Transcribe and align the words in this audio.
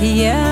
Yeah. 0.00 0.49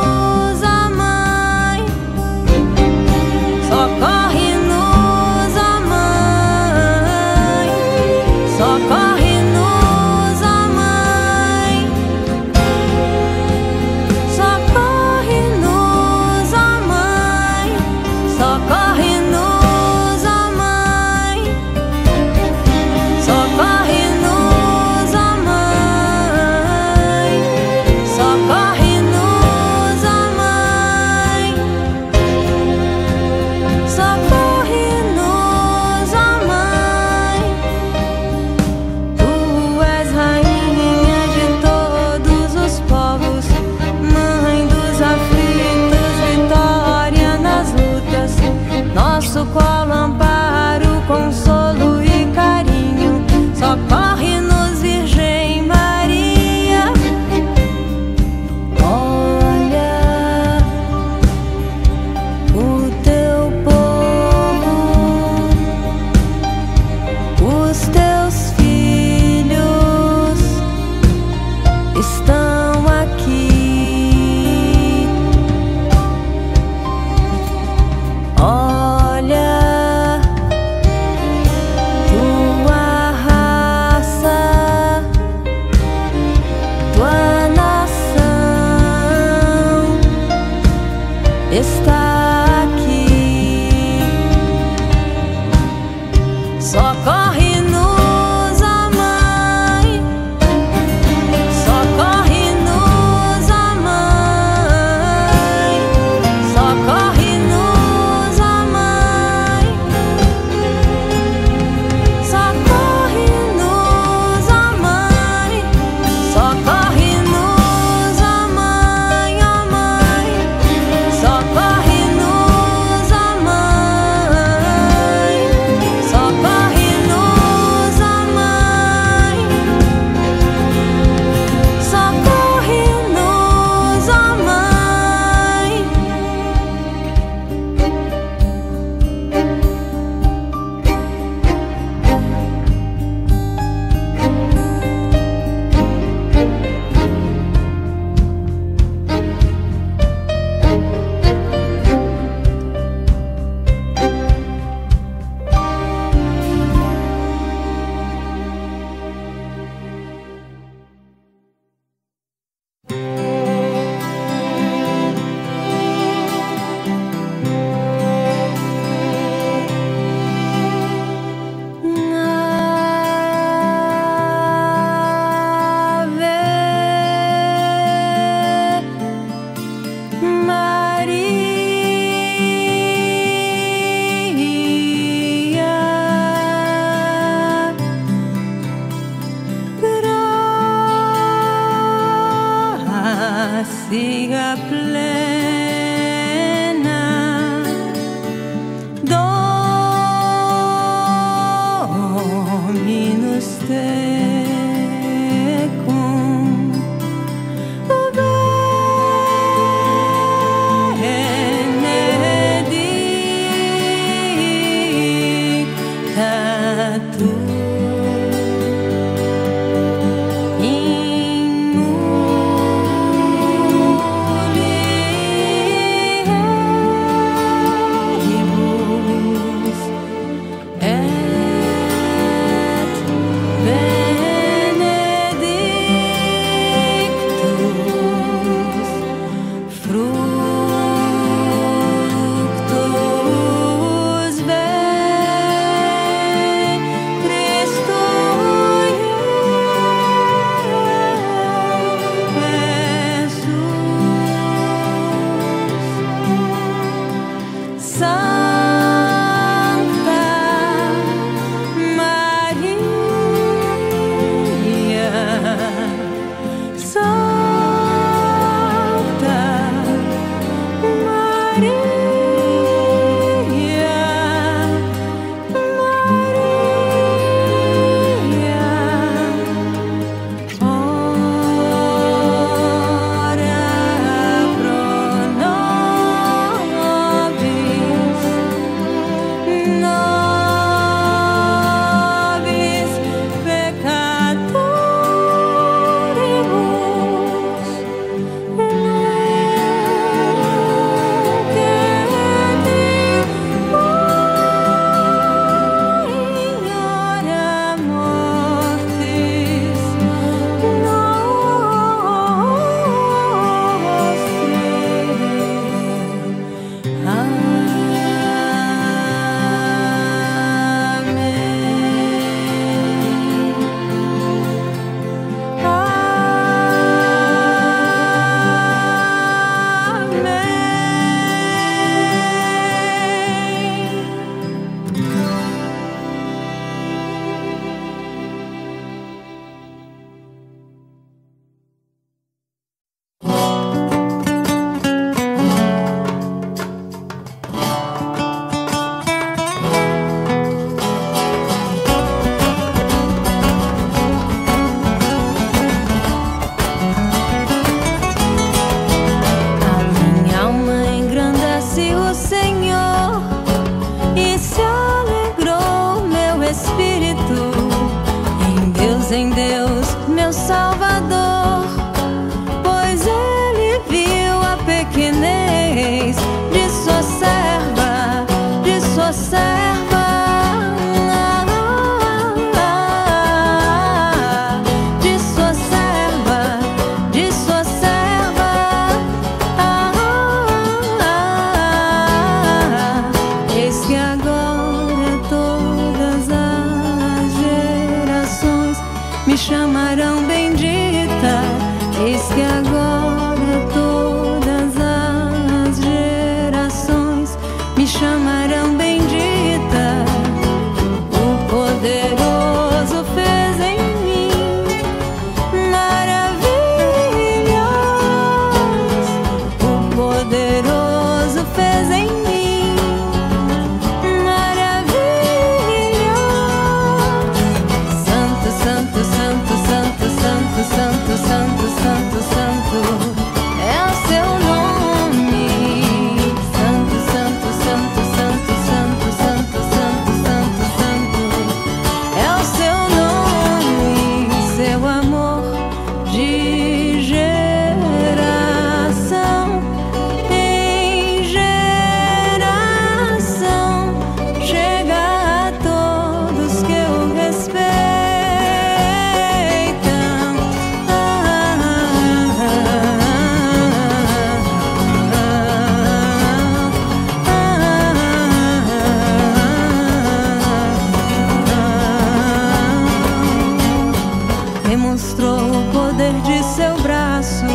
de 476.21 476.43
seu 476.43 476.75
braço 476.81 477.45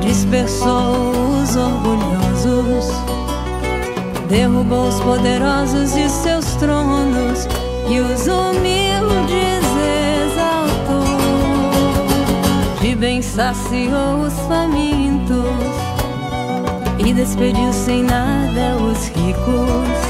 dispersou 0.00 1.40
os 1.42 1.56
orgulhosos, 1.56 2.92
derrubou 4.28 4.88
os 4.88 5.00
poderosos 5.00 5.94
de 5.94 6.08
seus 6.08 6.44
tronos 6.56 7.46
e 7.88 8.00
os 8.00 8.26
humildes 8.26 9.64
exaltou. 10.26 11.02
De 12.80 12.94
bem 12.94 13.22
saciou 13.22 14.20
os 14.26 14.34
famintos 14.48 15.72
e 16.98 17.12
despediu 17.12 17.72
sem 17.72 18.02
nada 18.02 18.76
os 18.76 19.08
ricos. 19.08 20.02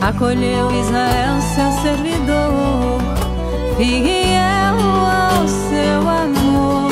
Acolheu 0.00 0.70
Israel, 0.70 1.40
seu 1.40 1.72
servidor 1.82 3.15
fiel 3.76 4.78
ao 4.78 5.46
seu 5.46 6.08
amor. 6.08 6.90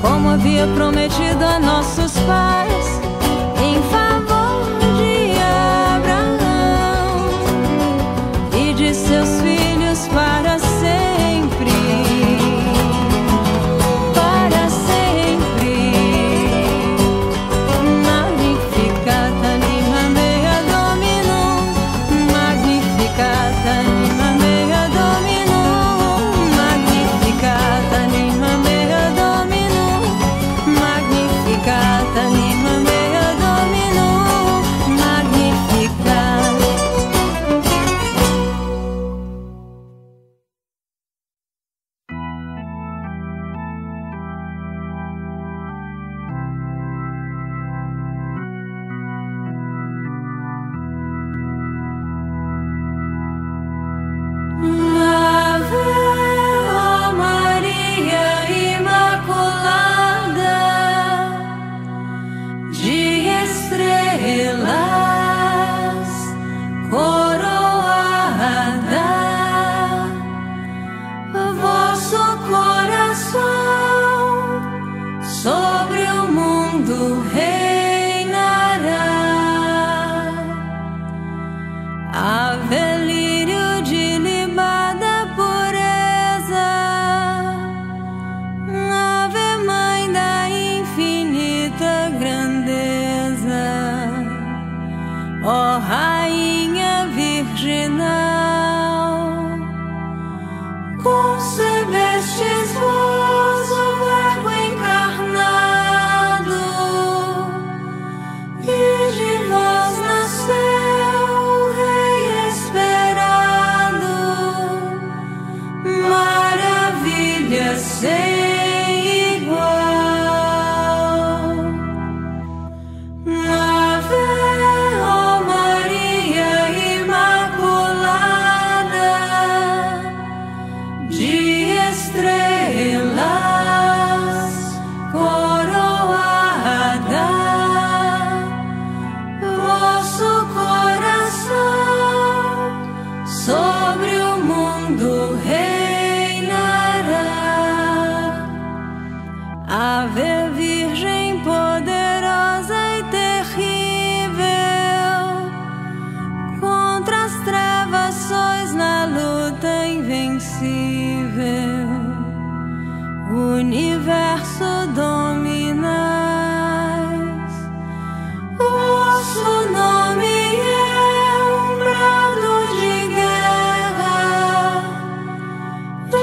Como 0.00 0.30
havia 0.30 0.66
prometido 0.68 1.44
a 1.44 1.58
nossos 1.60 2.12
pais. 2.20 2.71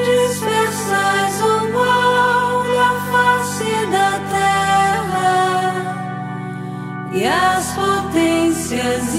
dispersais 0.09 1.41
o 1.41 1.69
mal 1.73 2.63
da 2.63 2.91
face 3.11 3.71
da 3.91 4.11
terra 4.35 5.89
e 7.13 7.25
as 7.25 7.65
potências 7.73 9.18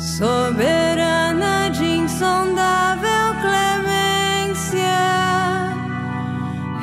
soberana 0.00 1.68
de 1.70 1.84
insondável 1.84 3.34
clemência, 3.42 4.82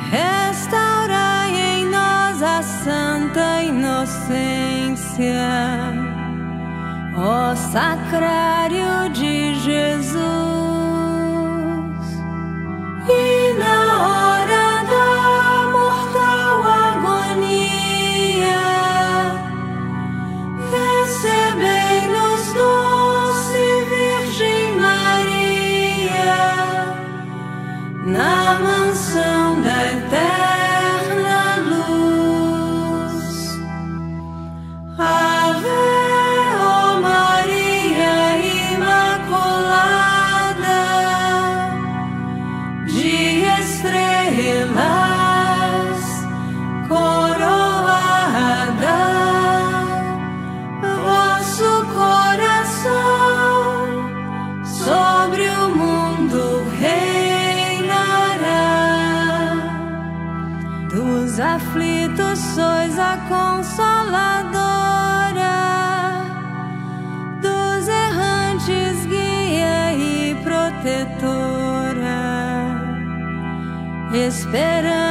restaurai 0.08 1.50
em 1.50 1.86
nós 1.86 2.40
a 2.40 2.62
santa 2.62 3.62
inocência, 3.62 5.34
ó 7.16 7.56
Sacrário 7.56 9.10
de 9.12 9.54
Jesus. 9.56 10.17
consoladora 63.28 64.64
dos 67.42 67.86
errantes, 67.86 69.06
guia 69.06 69.92
e 69.94 70.34
protetora, 70.42 72.18
esperança. 74.12 75.07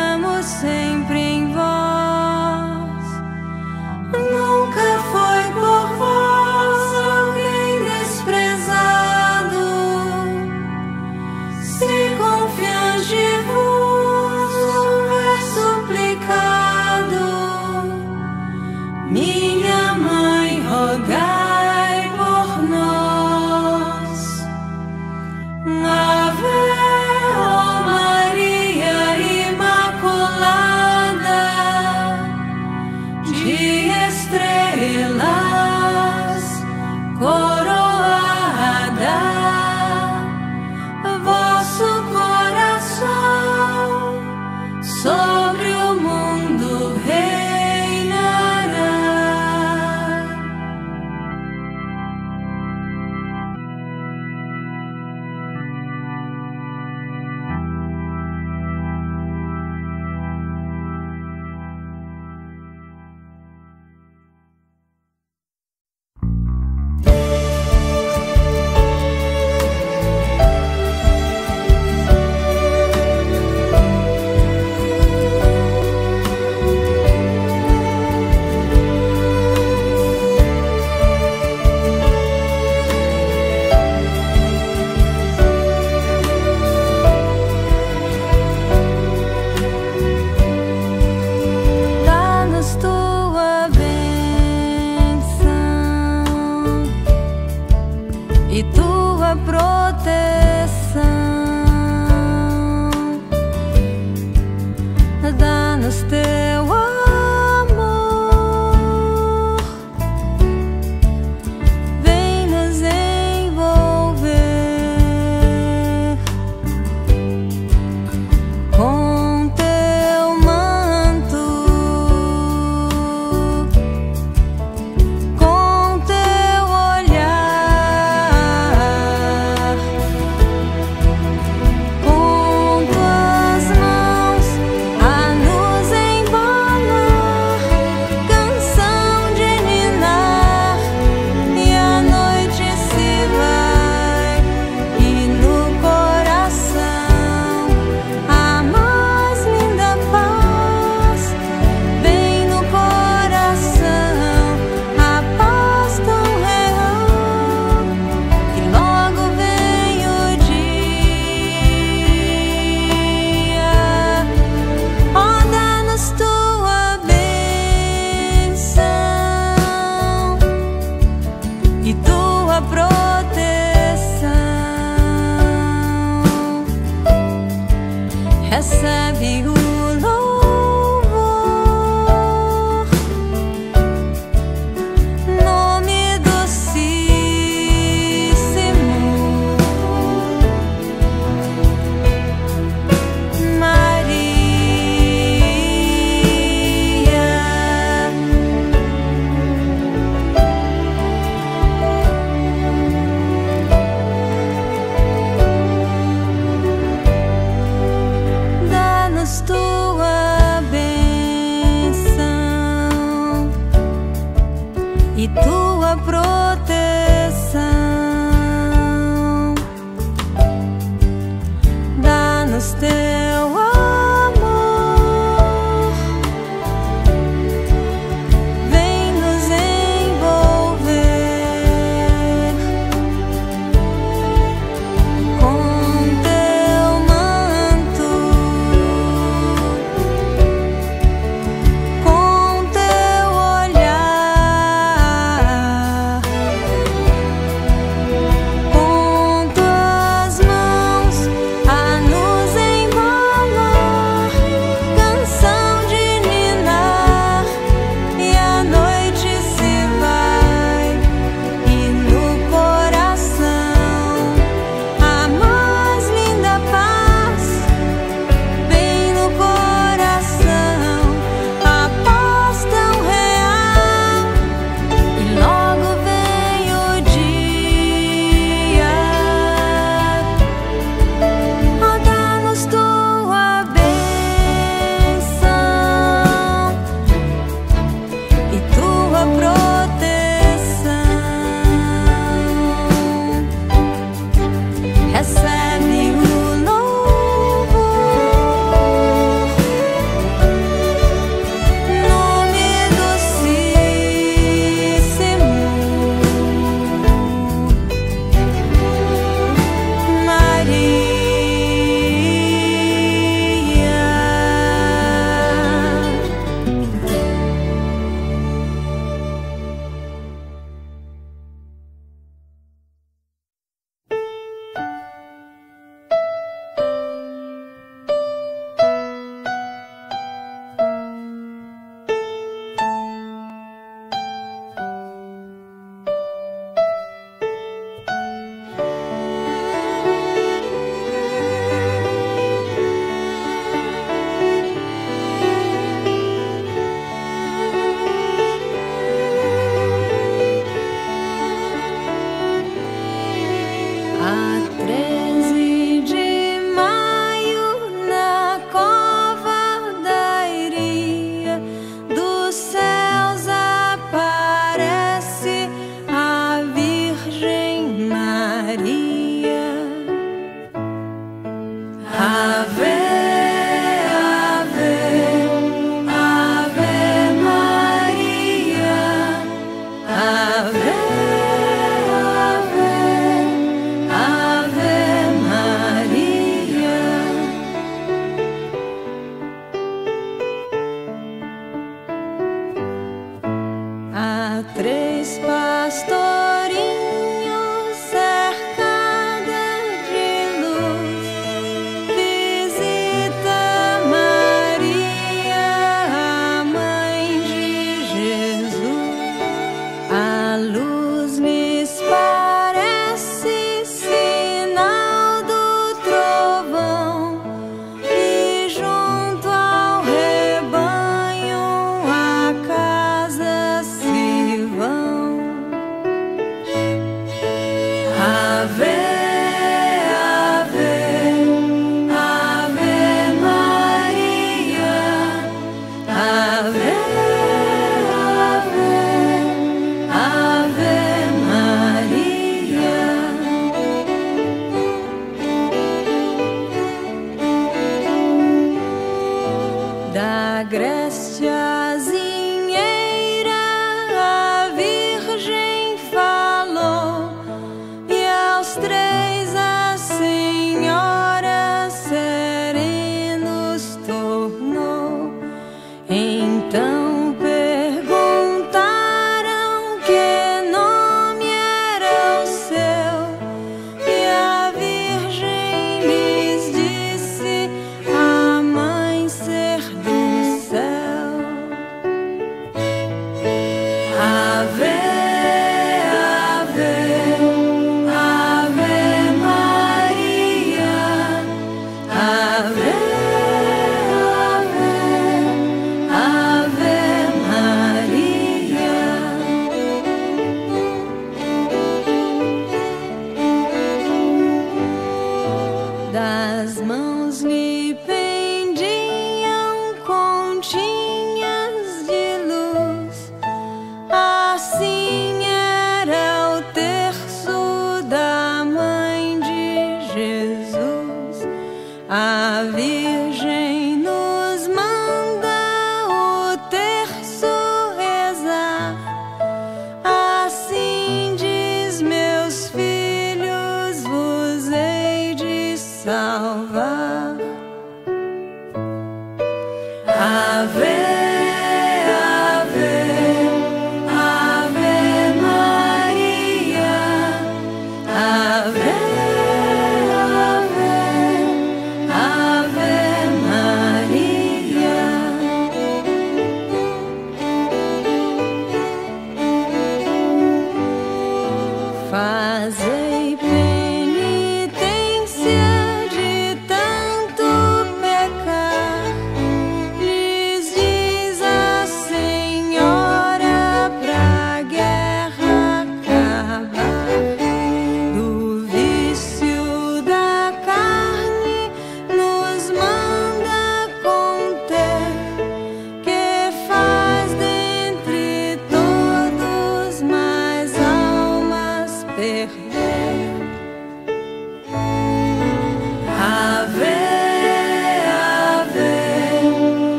was. 562.58 562.97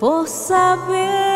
por 0.00 0.26
saber. 0.26 1.29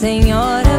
Senhora. 0.00 0.69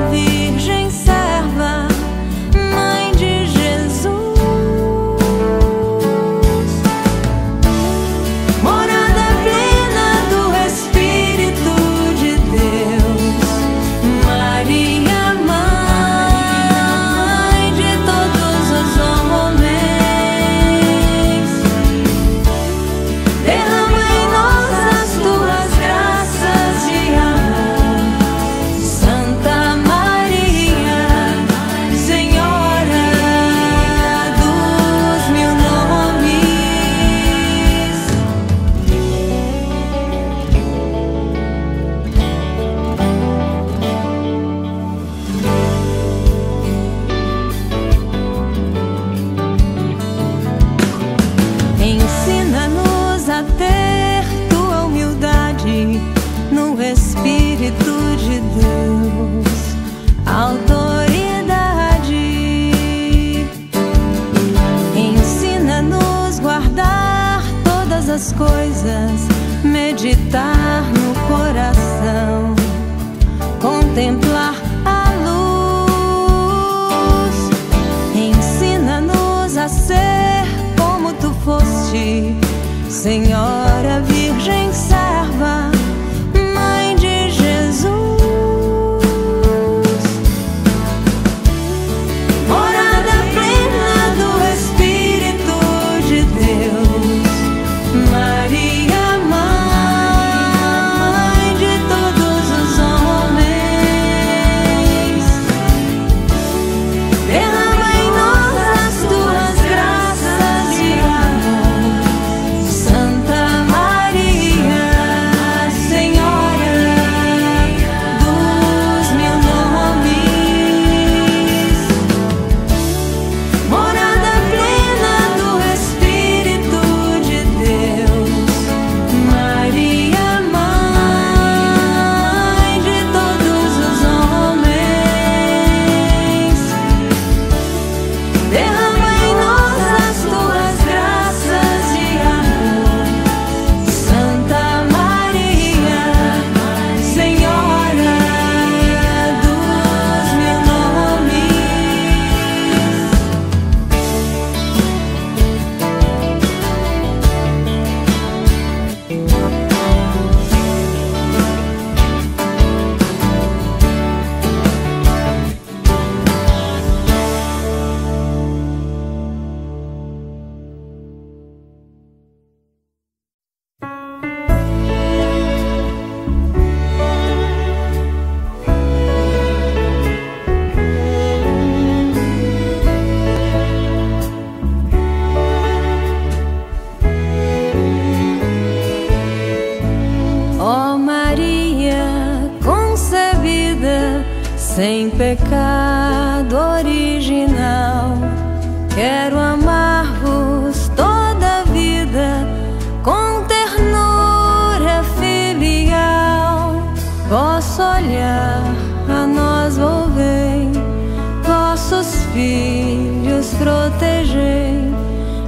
filhos 212.33 213.53
protegei, 213.55 214.93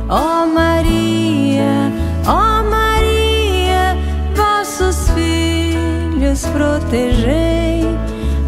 ó 0.10 0.44
oh 0.44 0.48
Maria, 0.48 1.92
ó 2.28 2.60
oh 2.60 2.64
Maria, 2.70 3.96
vossos 4.36 5.10
filhos 5.12 6.46
protegei, 6.48 7.86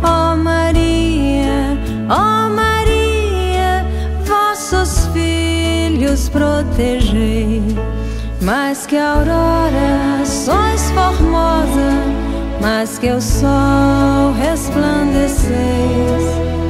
ó 0.03 0.33
oh 0.33 0.37
Maria, 0.37 1.77
ó 2.09 2.49
Maria, 2.49 3.85
vossos 4.25 5.07
filhos 5.13 6.27
protegei. 6.29 7.61
Mas 8.41 8.85
que 8.85 8.97
aurora 8.97 10.25
sois 10.25 10.91
formosa, 10.91 12.03
mas 12.61 12.99
que 12.99 13.11
o 13.11 13.21
sol 13.21 14.33
resplandeceis. 14.37 16.64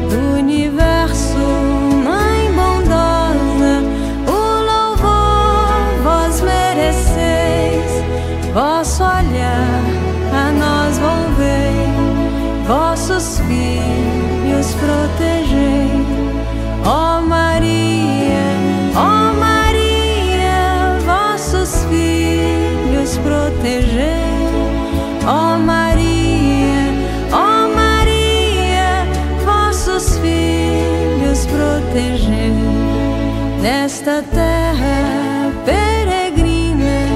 nesta 34.06 34.22
terra 34.22 35.51
peregrina 35.66 37.08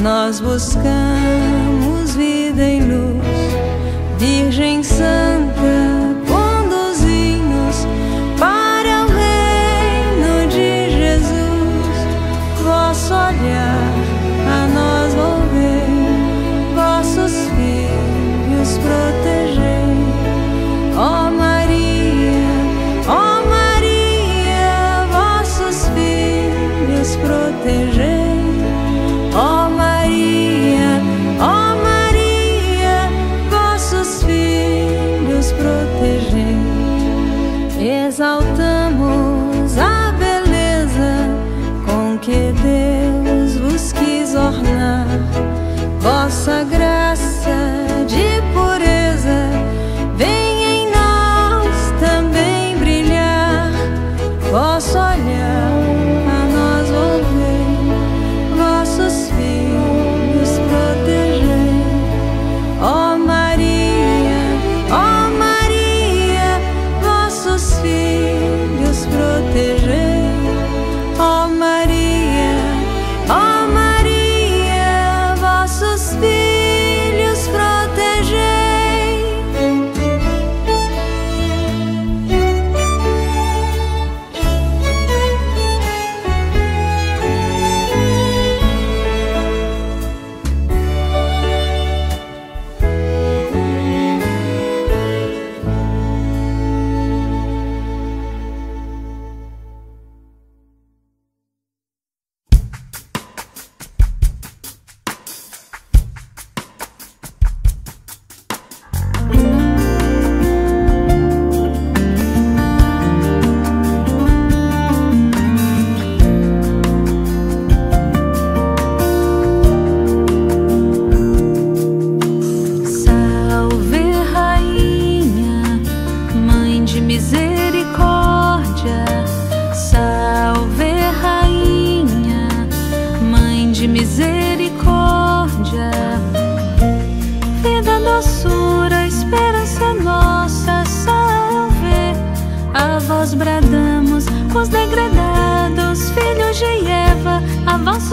nós 0.00 0.38
buscamos 0.38 2.14
vida 2.14 2.62
em 2.62 2.82
luz, 2.82 3.24
Virgem 4.16 4.82
Santa. 4.84 5.59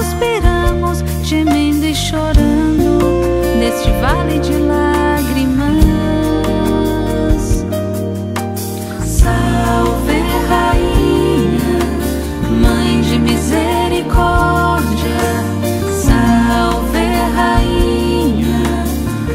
Esperamos, 0.07 1.03
gemendo 1.23 1.85
e 1.85 1.93
chorando 1.93 3.21
neste 3.59 3.91
vale 3.99 4.39
de 4.39 4.53
lágrimas. 4.53 5.67
Salve, 9.05 10.23
Rainha, 10.47 11.79
Mãe 12.61 13.01
de 13.01 13.19
misericórdia. 13.19 15.19
Salve, 15.91 17.05
Rainha, 17.35 18.85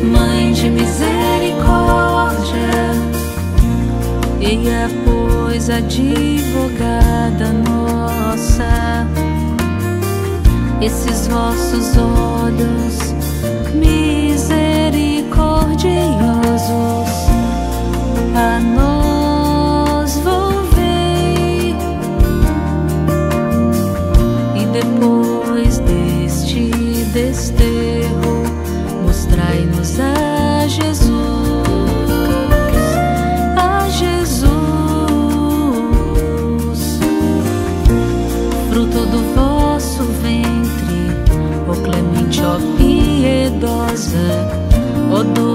Mãe 0.03 0.53
de 0.53 0.71
misericórdia. 0.71 1.13
Eia, 4.41 4.89
pois, 5.05 5.69
advogada 5.69 7.53
nossa 7.53 9.07
esses 10.85 11.29
vossos 11.29 11.97
olhos. 11.97 12.82
maldosa, 43.63 44.27
odor. 45.13 45.52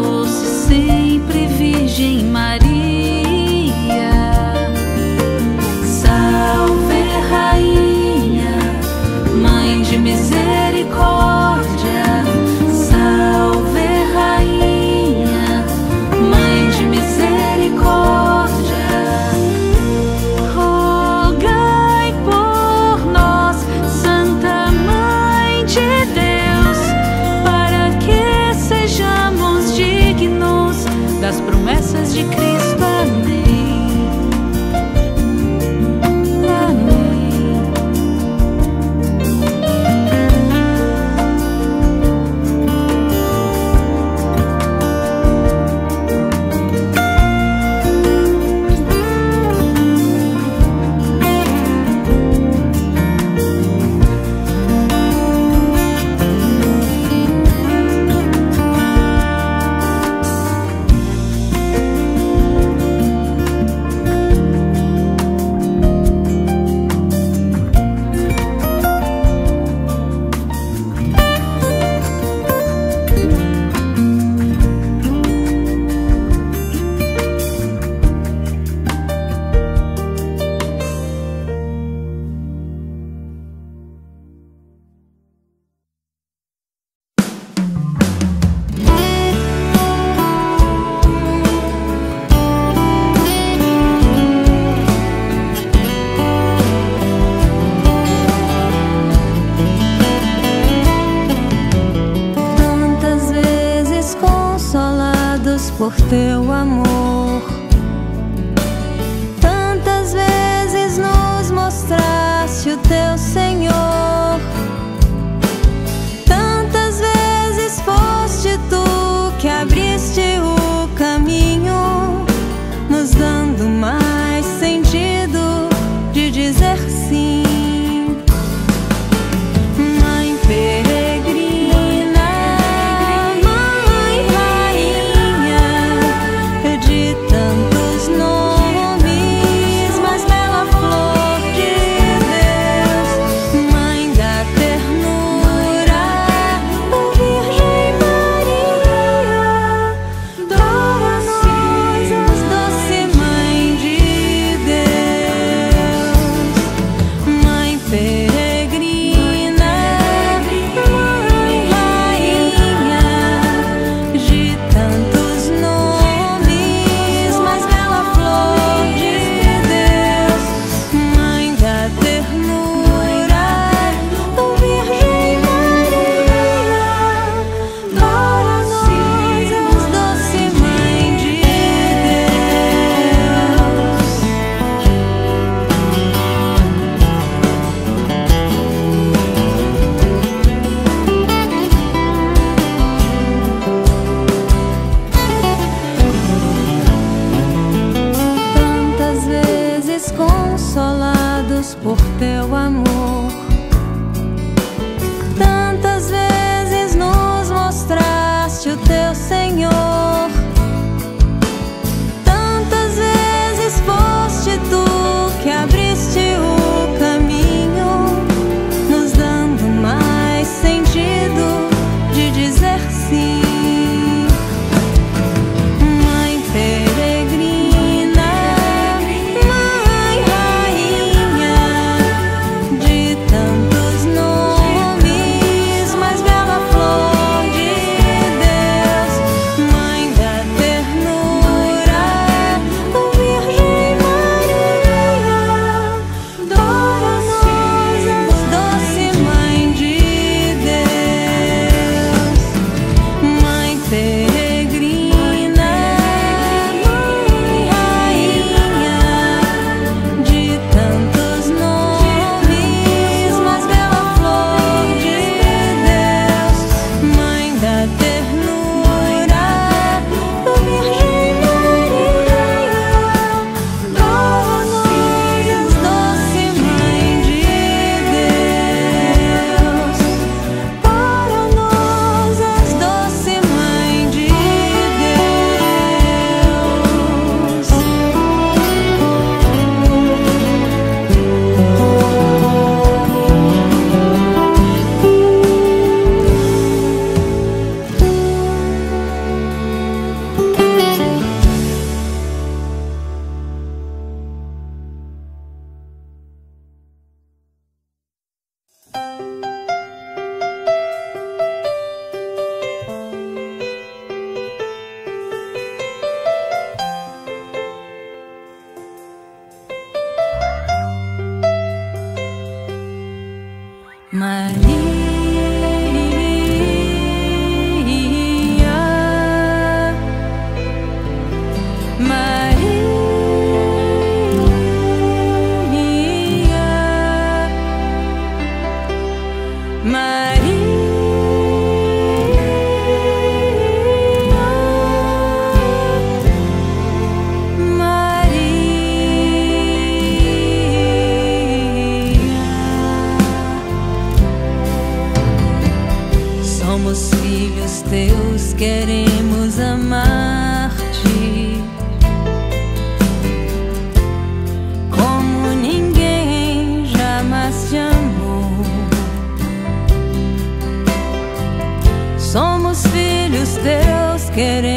querer. 374.37 374.76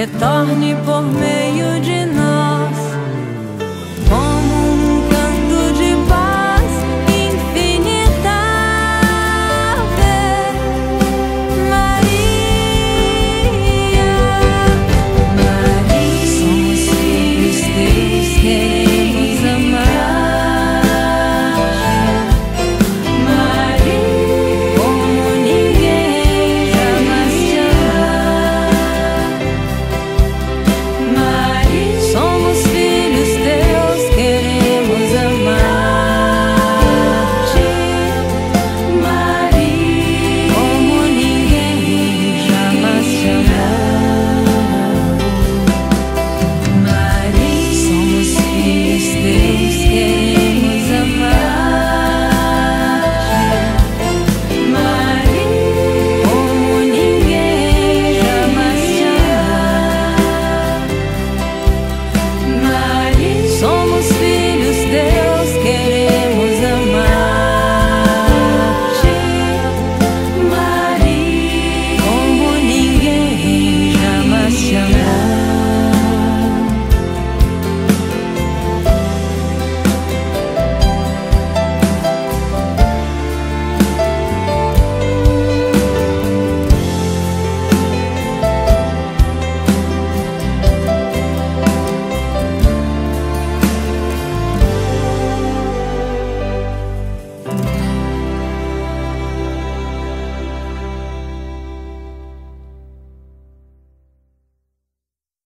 Hetah 0.00 0.48
një 0.56 0.80
pohme 0.88 1.49